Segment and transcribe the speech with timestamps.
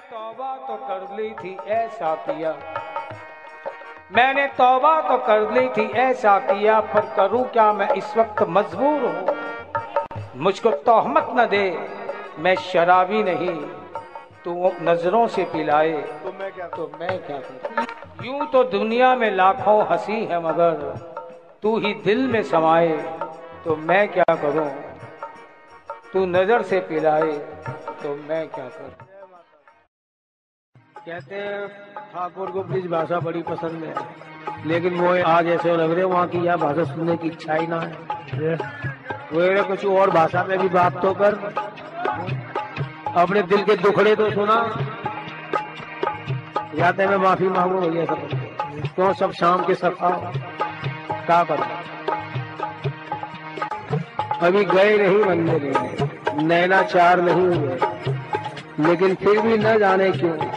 [0.00, 2.52] तौबा तो कर ली थी ऐसा किया।
[4.16, 9.04] मैंने तौबा तो कर ली थी ऐसा किया पर करूँ क्या मैं इस वक्त मजबूर
[9.06, 9.36] हूँ?
[10.36, 11.64] मुझको तोहमत न दे
[12.38, 13.56] मैं शराबी नहीं।
[14.44, 15.92] तू नज़रों से पिलाए
[16.22, 17.86] तो मैं क्या तो मैं क्या करूँ?
[18.26, 20.72] यूँ तो दुनिया में लाखों हँसी है मगर
[21.62, 22.96] तू ही दिल में समाए
[23.64, 24.70] तो मैं क्या करूँ?
[26.12, 27.32] तू नज़र से पिलाए
[28.02, 29.07] तो मैं क्या करूँ?
[31.06, 31.68] कहते हैं
[32.12, 33.94] ठाकुर को ब्रिज भाषा बड़ी पसंद है?
[34.66, 37.80] लेकिन वो आज ऐसे लग रहे वहाँ की यह भाषा सुनने की इच्छा ही ना
[37.80, 38.54] है।
[39.32, 41.34] वो कुछ और भाषा में भी बात तो कर।
[43.16, 44.78] अपने दिल के दुखड़े तो सुना।
[46.74, 48.28] जाते मैं माफ़ी मांगू भैया सब।
[48.94, 50.10] क्यों सब शाम के सफ़ा
[51.26, 51.58] क्या कर?
[54.42, 57.78] अभी गए नहीं मंदिर में। नैना चार नहीं हुए।
[58.80, 60.47] लेकिन फिर भी न जाने क्यों?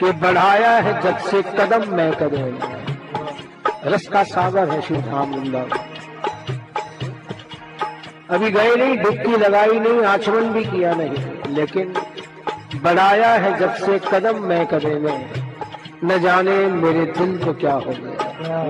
[0.00, 2.58] कि बढ़ाया है जब से कदम मैं कदम।
[3.84, 5.78] रस का सागर है शिव धाम वृंदावन
[8.30, 11.94] अभी गए नहीं, डुबकी लगाई नहीं, आचमन भी किया नहीं, लेकिन
[12.82, 15.30] बढ़ाया है जब से कदम मैं कदम में।
[16.04, 18.62] न जाने मेरे दिल को क्या हो गया।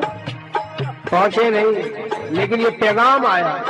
[1.10, 1.72] पहुँचे नहीं,
[2.36, 3.64] लेकिन ये पैगाम आया।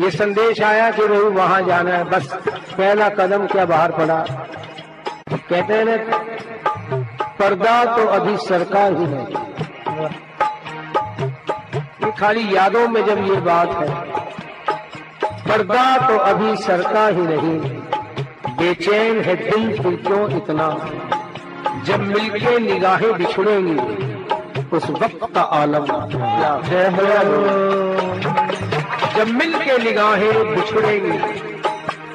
[0.00, 2.32] ये संदेश आया कि रोही वहाँ जाना है। बस,
[2.76, 4.24] पहला कदम क्या बाहर पड़ा?
[5.30, 5.98] कहते हैं,
[7.38, 9.26] पर्दा तो अभी सरकार ही नहीं
[12.04, 13.88] ये खाली यादों में जब ये बात है,
[15.48, 17.58] पर्दा तो अभी सरकार ही नहीं।
[18.56, 20.68] बेचैन है दिल फिर क्यों इतना?
[21.84, 23.76] जब मिलके निगाहें बिछड़ेंगी,
[24.76, 25.84] उस वक्त का आलम
[26.64, 26.84] है?
[29.16, 31.18] जब मिलके निगाहें बिछड़ेंगी,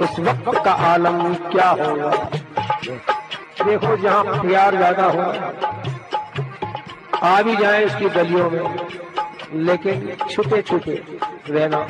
[0.03, 2.11] उस वक्त का आलम क्या होगा?
[2.87, 5.21] देखो जहाँ प्यार ज़्यादा हो,
[7.23, 8.87] आ भी जाए इसकी गलियों में,
[9.53, 10.95] लेकिन छुपे छुपे
[11.49, 11.87] रहना।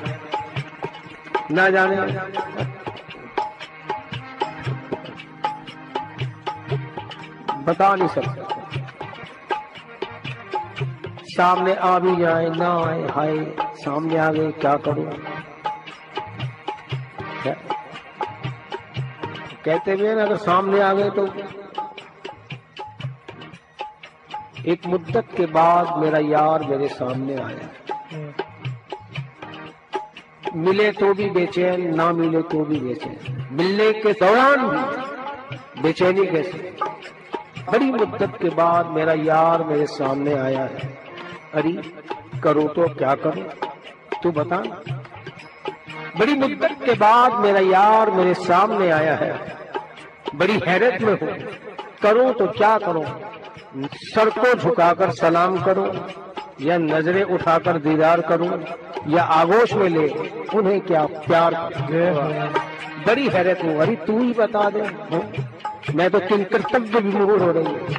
[1.51, 1.95] ना जाने।
[7.63, 8.43] बता नहीं सकता।
[11.27, 13.37] सामने आ भी जाए, ना आए, हाय,
[13.75, 15.09] सामने आ गए, क्या करूँ?
[19.67, 21.27] कहते भी है ना, अगर सामने आ गए तो।
[24.65, 27.69] एक मुद्दत के बाद मेरा यार मेरे सामने आया।
[30.55, 36.75] मिले तो भी बेचैन, ना मिले तो भी बेचैन। मिलने के दौरान भी बेचैनी कैसे?
[37.71, 40.97] बड़ी मुद्दत के बाद मेरा यार मेरे सामने आया है।
[41.53, 41.81] अरे,
[42.43, 43.67] करो तो क्या करो?
[44.23, 44.57] तू बता।
[46.19, 49.56] बड़ी मुद्दत के बाद मेरा यार मेरे सामने आया है।
[50.35, 51.27] बड़ी हैरत में हो।
[52.03, 53.05] करूँ तो क्या करूँ?
[54.05, 55.87] सर को झुकाकर सलाम करूँ
[56.61, 58.49] या नज़रें उठाकर दीदार करूँ
[59.07, 60.07] या आगोश में ले,
[60.55, 61.53] उन्हें क्या प्यार
[63.07, 64.81] बड़ी हैरत हूँ। अरे तू ही बता दे।
[65.95, 67.95] मैं तो किन कर्तव्य विमूढ़ हो रही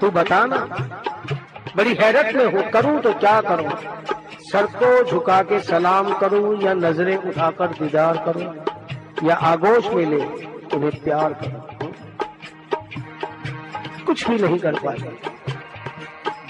[0.00, 0.56] तू बता ना।
[1.76, 3.70] बड़ी हैरत में हो। करूँ तो क्या करूँ?
[4.42, 10.20] सर को झुका के सलाम करूँ या नज़रें उठाकर दीदार करूँ या आगोश में ले
[10.74, 11.92] उन्हें प्यार करूँ।
[14.06, 14.96] कुछ भी नहीं कर पाए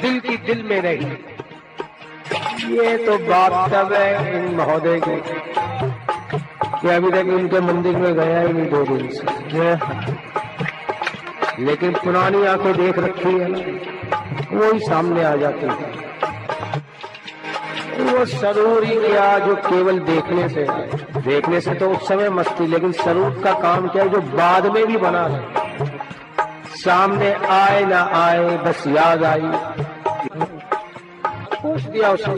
[0.02, 1.06] दिल की दिल में रही।
[2.76, 5.16] ये तो बात तब है इन महोदय की।
[6.80, 9.22] कि अभी तक इनके मंदिर में गया ही नहीं दो दिन से।
[11.62, 13.48] लेकिन पुरानी आँखें देख रखी है
[14.58, 16.02] वो ही सामने आ जाती है।
[18.04, 22.66] वो सरूर ही क्या जो केवल देखने से है देखने से तो उस समय मस्ती,
[22.66, 25.40] लेकिन स्वरूप का काम क्या है, जो बाद में भी बना है।
[26.76, 29.50] सामने आए ना आए, बस याद आई।
[31.62, 32.34] पूछ दिया उसने।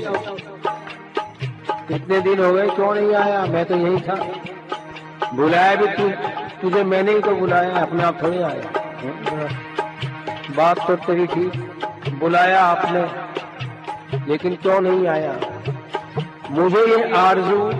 [1.88, 3.44] कितने दिन हो गए, क्यों नहीं आया?
[3.46, 4.14] मैं तो यही था।
[5.34, 6.08] बुलाया भी तू,
[6.62, 8.70] तुझे मैंने ही तो बुलाया, अपने आप थोड़ी आया
[10.56, 11.52] बात तो तेरी ठीक
[12.20, 13.00] बुलाया आपने,
[14.26, 15.32] लेकिन क्यों नहीं आया?
[16.50, 17.70] मुझे ये आरज़ू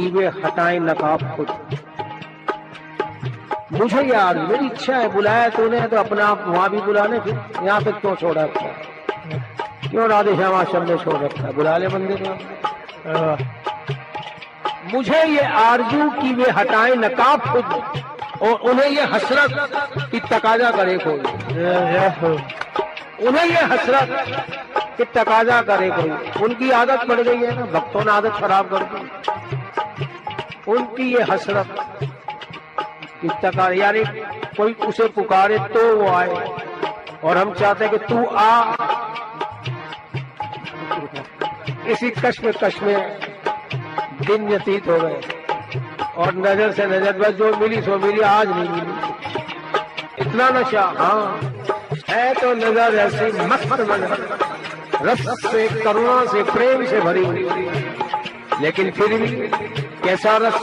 [0.00, 1.48] कि वे हटाए नकाब खुद।
[3.72, 7.34] मुझे ये आरज़ू मेरी इच्छा है, बुलाया तूने तो अपने आप वहाँ भी बुलाने फिर
[7.64, 8.68] यहाँ तक क्यों छोड़ा रखा?
[9.82, 11.50] क्यों राधे श्याम आश्रम में छोड़ रखा?
[11.52, 12.36] बुला ले मंदिर में
[14.92, 17.64] मुझे ये आरज़ू की वे हटाए नकाब खुद,
[18.42, 19.50] और उन्हें ये हसरत
[20.12, 21.20] की तकाजा करे कोई।
[23.28, 24.08] उन्हें ये हसरत
[24.98, 26.10] कि तकाजा करे कोई।
[26.44, 29.58] उनकी आदत पड़ गई है ना, भक्तों ने आदत खराब कर दी।
[30.70, 31.68] उनकी ये हसरत
[33.42, 34.02] तका यानी
[34.56, 36.28] कोई उसे पुकारे तो वो आए।
[37.24, 38.74] और हम चाहते हैं कि तू आ।
[41.92, 43.18] इसी कश्म कश में
[44.26, 45.20] दिन व्यतीत हो गए।
[46.16, 48.92] और नज़र से नज़र, बस जो मिली सो मिली, आज नहीं मिली।
[50.20, 51.40] इतना नशा हाँ
[52.08, 54.38] है तो नज़र ऐसी मस्त नज़र
[55.02, 57.44] रस से, करुणा से, प्रेम से भरी। हुई
[58.62, 59.30] लेकिन फिर भी
[60.04, 60.58] कैसा रस,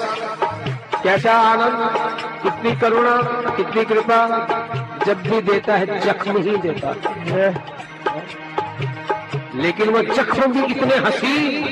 [1.03, 1.79] कैसा आनंद,
[2.43, 3.17] कितनी करुणा,
[3.51, 4.19] कितनी कृपा,
[5.05, 6.93] जब भी देता है, जख्म ही देता
[7.27, 7.49] है।
[9.55, 11.63] लेकिन वो जख्म भी इतने हसी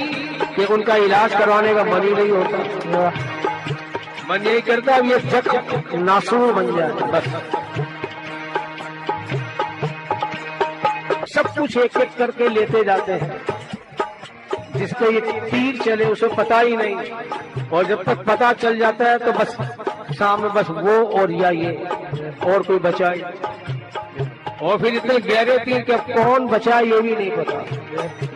[0.56, 3.10] कि उनका इलाज करवाने का मन ही नहीं होता।
[4.30, 7.28] मन यही करता अब ये जख्म नासू बन जाए, बस।
[11.36, 13.55] सब कुछ एक एक करके लेते जाते हैं।
[14.76, 16.96] जिसको ये तीर चले, उसे पता ही नहीं।
[17.68, 19.58] और जब तक पता चल जाता है तो बस
[20.14, 21.74] सामने बस वो और या ये,
[22.46, 23.22] और कोई बचा ही
[24.62, 27.58] और फिर इतने गहरे तीर के कौन बचा ये भी नहीं पता।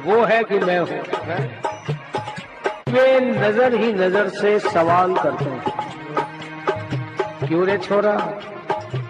[0.06, 0.88] वो है कि मैं हूँ।
[2.90, 5.62] वे नज़र ही नज़र से सवाल करते हैं।
[7.48, 8.16] क्यों रे छोरा?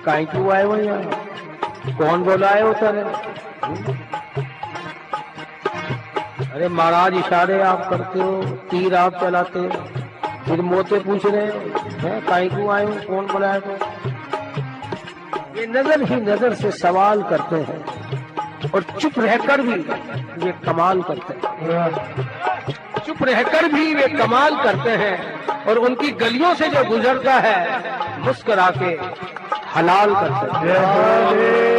[0.06, 1.04] काहे क्यों आए हो यहाँ?
[1.98, 3.04] कौन बोलाए होता रे
[6.60, 8.32] अरे महाराज, इशारे आप करते हो,
[8.72, 9.70] तीर आप चलाते हो।
[10.46, 12.96] फिर मोते पूछ रहे हैं काहे क्यों आए हो?
[13.08, 13.72] कौन बुलाया तो
[15.60, 19.80] ये नज़र ही नज़र से सवाल करते हैं और चुप रहकर भी
[20.46, 21.88] ये कमाल करते हैं।
[23.06, 25.16] चुप रहकर भी वे कमाल करते हैं
[25.66, 27.58] और उनकी गलियों से जो गुजरता है,
[28.26, 28.98] मुस्कुरा के
[29.76, 31.79] हलाल करते हैं।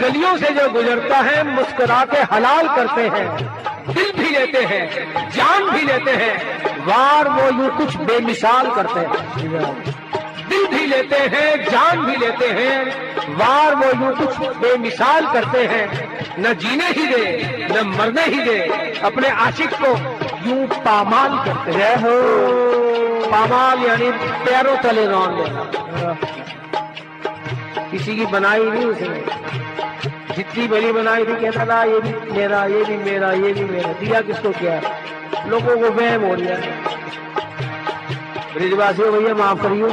[0.00, 3.26] गलियों से जो गुजरता है मुस्कुरा के हलाल करते हैं
[3.88, 6.34] दिल भी लेते हैं जान भी लेते हैं।
[6.86, 9.12] वार वो यूँ कुछ बेमिसाल करते हैं।
[10.48, 15.86] दिल भी लेते हैं जान भी लेते हैं। वार वो यूँ कुछ बेमिसाल करते हैं।
[16.40, 17.24] न जीने ही दे
[17.72, 18.58] न मरने ही दे
[19.04, 19.92] अपने आशिक को
[20.48, 24.10] यूँ पामाल करते हैं। हो। पामाल यानी
[24.44, 26.16] पैरों तले रौन देना
[27.90, 29.63] किसी की बनाई नहीं उसने।
[30.36, 33.92] जितनी बड़ी बनाई थी, कहता था ये भी मेरा, ये भी मेरा, ये भी मेरा।
[33.92, 34.80] दिया किसको क्या?
[35.46, 36.56] लोगों को वहम हो गया
[38.54, 39.86] ब्रिजवासियों, भैया, माफ़ करियो।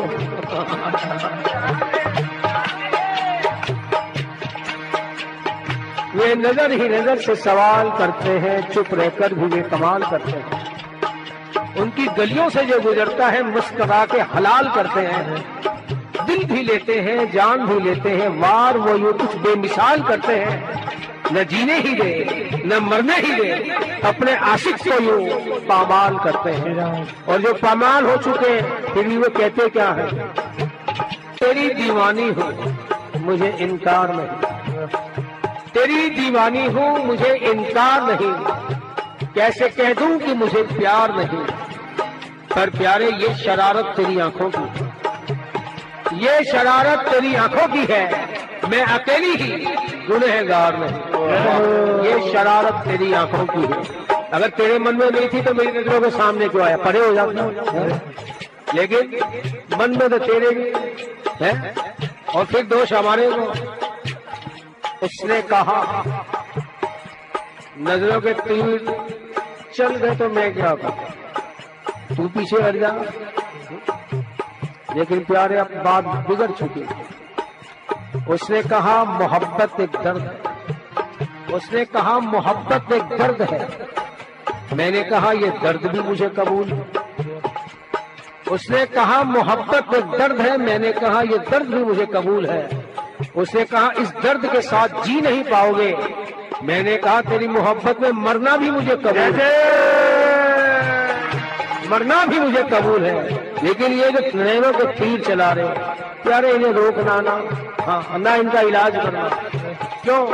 [6.16, 11.76] वे नज़र ही नज़र से सवाल करते हैं, चुप रहकर भी वे कमाल करते हैं।
[11.76, 15.71] उनकी गलियों से जो गुजरता है, मुस्करा के हलाल करते हैं।
[16.42, 20.82] दिल भी लेते हैं, जान भी लेते हैं, वार वो यूँ कुछ बेमिसाल करते हैं,
[21.34, 23.52] न जीने ही दे, न मरने ही दे,
[24.08, 29.18] अपने आशिक को यूँ पामाल करते हैं। और जो पामाल हो चुके हैं, फिर भी
[29.18, 30.08] वो कहते क्या है?
[31.36, 32.74] तेरी दीवानी हो,
[33.18, 34.88] मुझे इनकार नहीं।
[35.74, 38.34] तेरी दीवानी हूँ, मुझे इनकार नहीं।
[39.36, 41.46] कैसे कह दूँ कि मुझे प्यार नहीं?
[42.56, 44.81] पर प्यारे, ये शरारत तेरी आँखों की।
[46.22, 48.04] ये शरारत तेरी आँखों की है।
[48.70, 49.52] मैं अकेली ही
[50.08, 50.98] गुनहगार नहीं।
[52.06, 53.80] ये शरारत तेरी आँखों की है।
[54.34, 56.78] अगर तेरे मन में नहीं थी तो मेरी नज़रों के सामने क्यों आया?
[56.78, 57.46] परे हो जाता
[58.76, 59.04] लेकिन
[59.80, 60.50] मन में तो तेरे
[61.42, 61.74] है
[62.36, 63.46] और फिर दोष हमारे को
[65.06, 66.04] उसने कहा,
[67.80, 68.86] नज़रों के तीर
[69.76, 72.16] चल गए तो मैं क्या करूँ?
[72.16, 72.90] तू पीछे हट जा।
[74.96, 76.88] लेकिन प्यारे अब बात बिगड़ चुकी
[78.30, 80.52] उसने कहा, मोहब्बत एक दर्द है।
[81.54, 83.88] उसने कहा, मोहब्बत एक दर्द है।
[84.74, 86.88] मैंने कहा, ये दर्द भी मुझे कबूल है।
[88.52, 92.86] उसने कहा, मोहब्बत एक दर्द है। मैंने कहा, ये दर्द भी मुझे कबूल है।
[93.36, 95.98] उसने कहा, इस दर्द के साथ जी नहीं पाओगे।
[96.64, 100.11] मैंने कहा, तेरी मोहब्बत में मरना भी मुझे कबूल है।
[101.92, 103.30] मरना भी मुझे कबूल है।
[103.64, 105.66] लेकिन ये जो नैनों को तीर चला रहे
[106.24, 107.32] प्यारे, इन्हें रोकना ना।
[107.82, 109.28] हाँ ना इनका इलाज करना।
[110.04, 110.26] क्यों?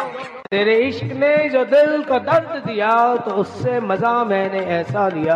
[0.52, 5.36] तेरे इश्क ने जो दिल को दर्द दिया तो उससे मज़ा मैंने ऐसा लिया।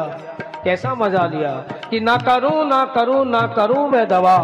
[0.63, 1.51] कैसा मज़ा लिया?
[1.89, 4.37] कि ना करूँ ना करूँ ना करूँ मैं दवा।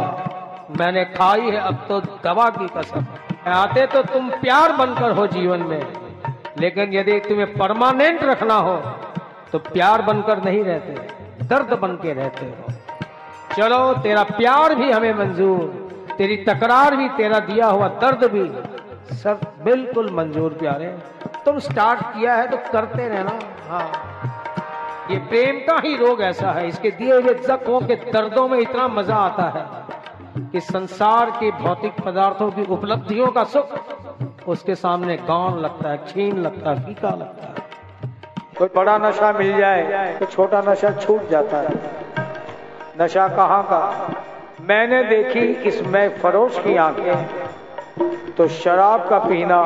[0.79, 3.05] मैंने खाई है अब तो दवा की कसम।
[3.51, 5.81] आते तो तुम प्यार बनकर हो जीवन में।
[6.59, 8.75] लेकिन यदि तुम्हें परमानेंट रखना हो
[9.51, 12.73] तो प्यार बनकर नहीं रहते। दर्द बन के रहते हो।
[13.57, 15.87] चलो, तेरा प्यार भी हमें मंजूर,
[16.17, 20.87] तेरी तकरार भी, तेरा दिया हुआ दर्द भी। सब बिल्कुल मंजूर, प्यारे।
[21.45, 23.39] तुम स्टार्ट किया है तो करते रहना।
[23.69, 23.91] हाँ।
[25.11, 28.87] ये प्रेम का ही रोग ऐसा है। इसके दिए हुए जख्मों के दर्दों में इतना
[28.87, 29.87] मज़ा आता है
[30.51, 33.79] कि संसार के भौतिक पदार्थों की उपलब्धियों का सुख,
[34.47, 37.66] उसके सामने गौण लगता है, छीन लगता है, फीका लगता है।
[38.57, 41.73] कोई बड़ा नशा मिल जाए तो छोटा नशा छूट जाता है।
[43.01, 43.81] नशा कहाँ का?
[44.61, 49.59] मैंने देखी इसमें फरोश की आँखें तो शराब का पीना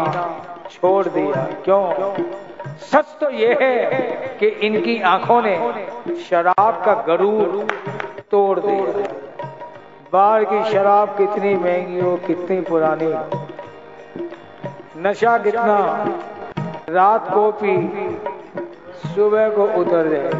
[0.71, 1.83] छोड़ दिया। क्यों?
[2.81, 3.75] सच तो यह है
[4.39, 5.55] कि इनकी आँखों ने
[6.29, 7.67] शराब का गरूर
[8.31, 9.07] तोड़ दिया।
[10.13, 13.13] बाहर की शराब कितनी महँगी हो, कितनी पुरानी।
[15.00, 15.77] नशा कितना?
[16.89, 17.75] रात को पी
[19.05, 20.31] सुबह को उतर जाए।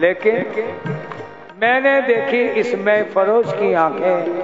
[0.00, 0.36] लेकिन
[1.62, 4.40] मैंने देखी इसमें फरोश की आँखें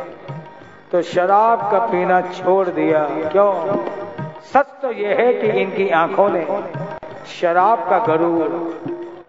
[0.93, 3.53] तो शराब का पीना छोड़ दिया। क्यों?
[4.45, 6.47] सच तो यह है कि इनकी आँखों ने
[7.27, 8.49] शराब का गरूर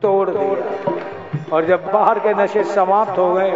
[0.01, 3.51] तोड़ दिया। और जब बाहर के नशे समाप्त हो गए,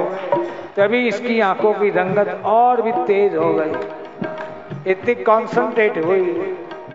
[0.77, 6.21] तभी इसकी आँखों की रंगत और भी तेज हो गई। इतनी कॉन्सेंट्रेट हुई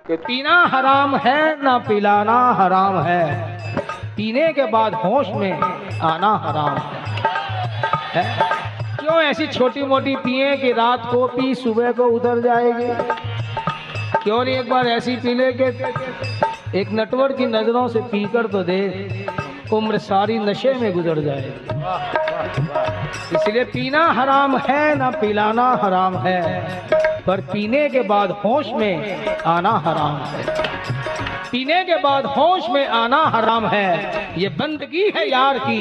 [0.06, 3.25] कि पीना हराम है ना पिलाना हराम है।
[4.16, 7.02] पीने के बाद होश में आना हराम है,
[8.14, 8.25] है?
[8.97, 12.88] क्यों ऐसी छोटी मोटी पिए कि रात को पी सुबह को उतर जाएगी?
[14.23, 15.71] क्यों नहीं एक बार ऐसी पी ले के
[16.80, 19.26] एक नटवर की नज़रों से पीकर तो दे
[19.73, 21.52] उम्र सारी नशे में गुजर जाए।
[23.35, 26.40] इसलिए पीना हराम है ना पिलाना हराम है।
[27.26, 30.45] पर पीने के बाद होश में आना हराम है।
[31.50, 35.81] पीने के बाद होश में आना हराम है। ये बंदगी है यार की,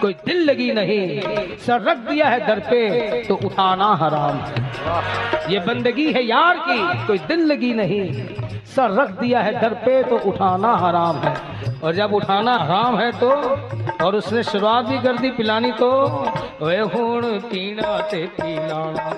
[0.00, 5.58] कोई दिल लगी नहीं। सर रख दिया है दर पे तो उठाना हराम है। ये
[5.58, 8.02] बंदगी है यार की, कोई दिल लगी नहीं।
[8.66, 11.34] सर रख दिया है दर पे तो उठाना हराम है।
[11.84, 13.30] और जब उठाना हराम है तो
[14.04, 15.90] और उसने शुरुआत भी कर दी पिलानी तो
[16.62, 19.10] वे हूँ पीना ते पीलाना